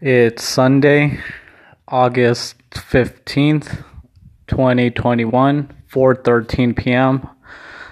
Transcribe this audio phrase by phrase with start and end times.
[0.00, 1.20] it's Sunday,
[1.86, 3.84] August 15th,
[4.46, 7.28] 2021, 4:13 p.m.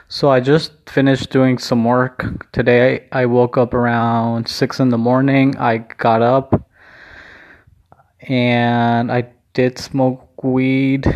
[0.09, 3.09] So I just finished doing some work today.
[3.11, 5.57] I woke up around 6 in the morning.
[5.57, 6.69] I got up
[8.21, 11.13] and I did smoke weed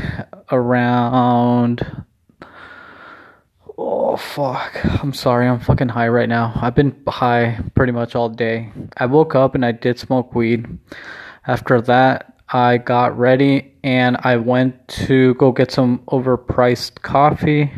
[0.50, 2.04] around
[4.40, 5.02] fuck.
[5.02, 5.46] I'm sorry.
[5.46, 6.52] I'm fucking high right now.
[6.56, 8.72] I've been high pretty much all day.
[8.96, 10.78] I woke up and I did smoke weed.
[11.46, 17.70] After that, I got ready and I went to go get some overpriced coffee.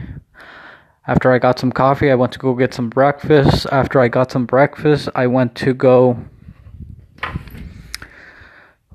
[1.09, 3.67] After I got some coffee, I went to go get some breakfast.
[3.73, 6.17] After I got some breakfast, I went to go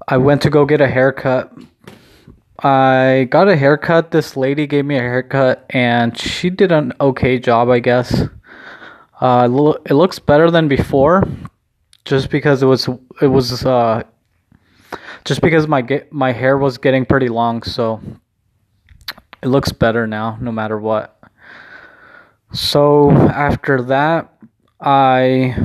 [0.08, 1.52] I went to go get a haircut
[2.60, 4.12] I got a haircut.
[4.12, 8.24] This lady gave me a haircut, and she did an okay job, I guess.
[9.22, 11.28] Uh, it looks better than before,
[12.06, 12.90] just because it was
[13.22, 14.04] it was uh,
[15.26, 18.02] just because my my hair was getting pretty long, so
[19.44, 21.20] it looks better now, no matter what.
[22.54, 24.34] So after that,
[24.80, 25.56] I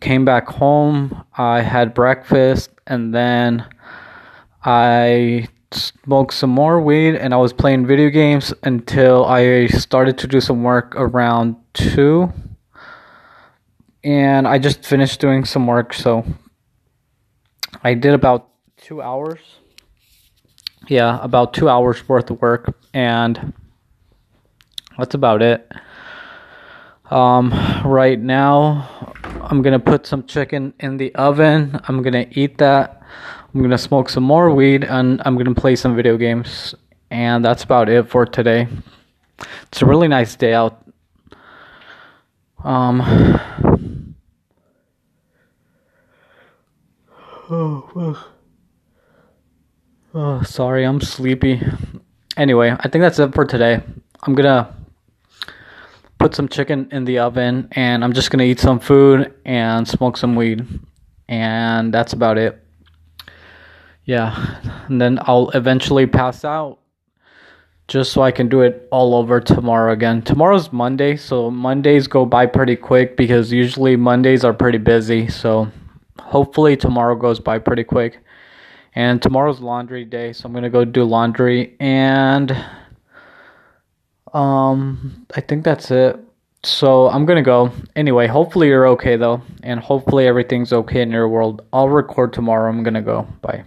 [0.00, 1.24] came back home.
[1.36, 3.64] I had breakfast, and then
[4.70, 10.26] I smoked some more weed and I was playing video games until I started to
[10.26, 12.30] do some work around 2.
[14.04, 16.22] And I just finished doing some work, so
[17.82, 18.50] I did about
[18.82, 19.40] 2 hours.
[20.86, 23.54] Yeah, about 2 hours worth of work and
[24.98, 25.66] that's about it.
[27.10, 27.54] Um,
[27.86, 29.07] right now,
[29.50, 31.80] I'm gonna put some chicken in the oven.
[31.88, 33.02] I'm gonna eat that.
[33.54, 36.74] I'm gonna smoke some more weed and I'm gonna play some video games.
[37.10, 38.68] And that's about it for today.
[39.68, 40.84] It's a really nice day out.
[42.62, 43.44] Um.
[47.50, 48.28] Oh,
[50.12, 51.62] oh, sorry, I'm sleepy.
[52.36, 53.80] Anyway, I think that's it for today.
[54.22, 54.76] I'm gonna
[56.18, 60.16] put some chicken in the oven and I'm just gonna eat some food and smoke
[60.16, 60.66] some weed.
[61.28, 62.62] And that's about it.
[64.04, 64.60] Yeah.
[64.88, 66.78] And then i'll eventually pass out
[67.88, 70.22] just so i can do it all over tomorrow again.
[70.22, 75.28] Tomorrow's monday so mondays go by pretty quick because usually mondays are pretty busy.
[75.28, 75.70] So
[76.18, 78.18] hopefully tomorrow goes by pretty quick.
[78.94, 82.56] And tomorrow's laundry day so i'm gonna go do laundry and
[84.34, 86.18] um i think that's it.
[86.64, 87.70] So i'm gonna go.
[87.94, 91.62] Anyway hopefully you're okay though and hopefully everything's okay in your world.
[91.72, 92.68] I'll record tomorrow.
[92.68, 93.26] I'm gonna go.
[93.42, 93.64] Bye